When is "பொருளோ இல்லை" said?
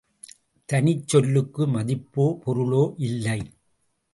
2.45-3.39